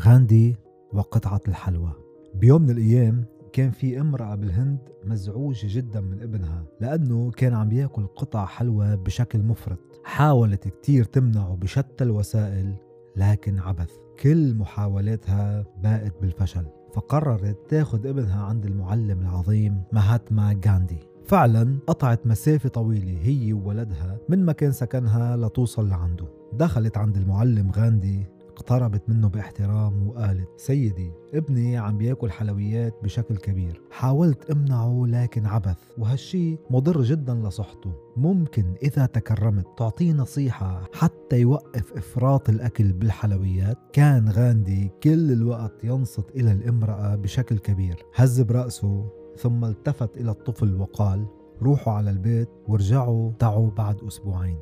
[0.00, 0.56] غاندي
[0.92, 1.92] وقطعة الحلوى.
[2.34, 8.06] بيوم من الأيام كان في امرأة بالهند مزعوجة جدا من ابنها لأنه كان عم يأكل
[8.06, 9.78] قطع حلوى بشكل مفرط.
[10.04, 12.74] حاولت كتير تمنعه بشتى الوسائل
[13.16, 13.90] لكن عبث.
[14.20, 16.64] كل محاولاتها باءت بالفشل.
[16.94, 20.98] فقررت تاخد ابنها عند المعلم العظيم مهاتما غاندي.
[21.24, 26.26] فعلا قطعت مسافة طويلة هي وولدها من مكان سكنها لتوصل لعنده.
[26.52, 28.26] دخلت عند المعلم غاندي
[28.60, 33.82] اقتربت منه باحترام وقالت سيدي ابني عم بياكل حلويات بشكل كبير.
[33.90, 37.92] حاولت امنعه لكن عبث وهالشي مضر جدا لصحته.
[38.16, 46.30] ممكن إذا تكرمت تعطيه نصيحة حتى يوقف إفراط الأكل بالحلويات؟ كان غاندي كل الوقت ينصت
[46.30, 47.96] إلى الامرأة بشكل كبير.
[48.14, 51.26] هز برأسه ثم التفت إلى الطفل وقال
[51.62, 54.58] روحوا على البيت وارجعوا تعوا بعد أسبوعين.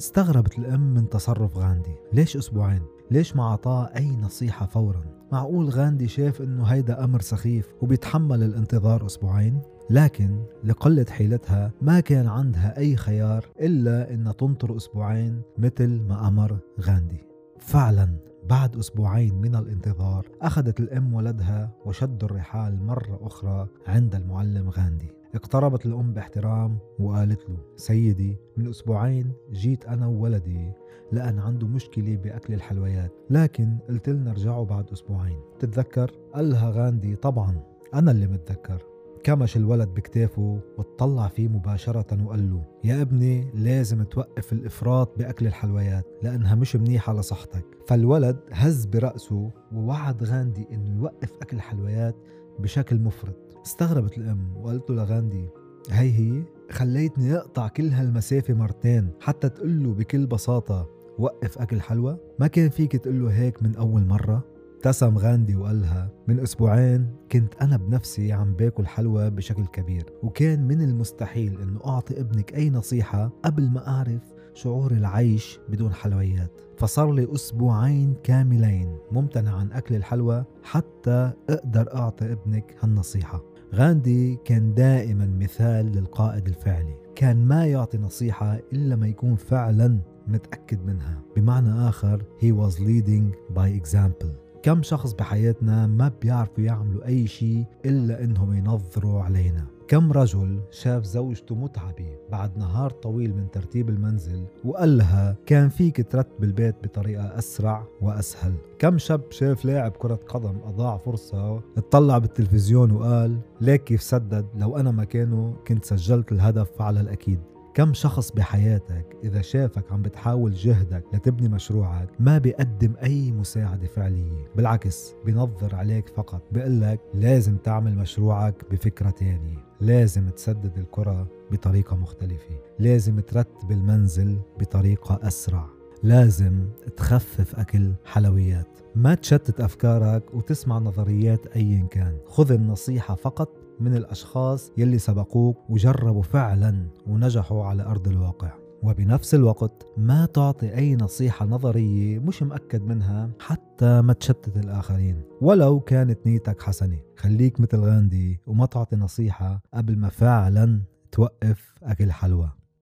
[0.00, 6.08] استغربت الأم من تصرف غاندي ليش أسبوعين؟ ليش ما أعطاه أي نصيحة فورا؟ معقول غاندي
[6.08, 12.96] شاف إنه هيدا أمر سخيف وبيتحمل الانتظار أسبوعين؟ لكن لقلة حيلتها ما كان عندها أي
[12.96, 17.24] خيار إلا إنها تنطر أسبوعين مثل ما أمر غاندي
[17.58, 18.16] فعلا
[18.48, 25.86] بعد أسبوعين من الانتظار أخذت الأم ولدها وشدوا الرحال مرة أخرى عند المعلم غاندي اقتربت
[25.86, 30.72] الأم باحترام وقالت له سيدي من أسبوعين جيت أنا وولدي
[31.12, 35.38] لأن عنده مشكلة بأكل الحلويات لكن قلت لنا رجعوا بعد أسبوعين.
[35.58, 37.62] تتذكر؟ قال لها غاندي طبعا
[37.94, 38.82] أنا اللي متذكر.
[39.24, 46.06] كمش الولد بكتافه واتطلع فيه مباشرة وقال له يا ابني لازم توقف الإفراط بأكل الحلويات
[46.22, 47.64] لأنها مش منيحة لصحتك.
[47.86, 52.16] فالولد هز برأسه ووعد غاندي إنه يوقف أكل الحلويات
[52.58, 53.49] بشكل مفرط.
[53.66, 55.48] استغربت الأم وقالت له لغاندي
[55.90, 62.18] هي هي خليتني أقطع كل هالمسافة مرتين حتى تقول له بكل بساطة وقف أكل حلوى
[62.38, 64.44] ما كان فيك تقول له هيك من أول مرة؟
[64.76, 70.68] ابتسم غاندي وقال لها من أسبوعين كنت أنا بنفسي عم باكل حلوى بشكل كبير وكان
[70.68, 74.22] من المستحيل أنه أعطي ابنك أي نصيحة قبل ما أعرف
[74.54, 76.60] شعور العيش بدون حلويات.
[76.78, 83.49] فصار لي أسبوعين كاملين ممتنع عن أكل الحلوى حتى أقدر أعطي ابنك هالنصيحة.
[83.74, 86.94] غاندي كان دائما مثال للقائد الفعلي.
[87.14, 89.98] كان ما يعطي نصيحة إلا ما يكون فعلا
[90.28, 91.22] متأكد منها.
[91.36, 94.49] بمعنى آخر he was leading by example.
[94.62, 99.66] كم شخص بحياتنا ما بيعرفوا يعملوا أي شيء إلا إنهم ينظروا علينا.
[99.88, 106.12] كم رجل شاف زوجته متعبة بعد نهار طويل من ترتيب المنزل وقال لها كان فيك
[106.12, 112.90] ترتب البيت بطريقة أسرع وأسهل كم شاب شاف لاعب كرة قدم أضاع فرصة اطلع بالتلفزيون
[112.90, 117.40] وقال ليك كيف سدد لو أنا مكانه كنت سجلت الهدف على الأكيد
[117.74, 124.46] كم شخص بحياتك إذا شافك عم بتحاول جهدك لتبني مشروعك ما بيقدم أي مساعدة فعلية
[124.56, 132.54] بالعكس بينظر عليك فقط بيقلك لازم تعمل مشروعك بفكرة تانية لازم تسدد الكرة بطريقة مختلفة
[132.78, 135.79] لازم ترتب المنزل بطريقة أسرع.
[136.02, 138.78] لازم تخفف أكل حلويات.
[138.94, 142.18] ما تشتت أفكارك وتسمع نظريات أيا كان.
[142.26, 143.48] خذ النصيحة فقط
[143.80, 148.52] من الأشخاص يلي سبقوك وجربوا فعلا ونجحوا على أرض الواقع.
[148.82, 155.22] وبنفس الوقت ما تعطي أي نصيحة نظرية مش مأكد منها حتى ما تشتت الآخرين.
[155.40, 156.98] ولو كانت نيتك حسنة.
[157.16, 160.82] خليك مثل غاندي وما تعطي نصيحة قبل ما فعلا
[161.12, 162.59] توقف أكل حلوى.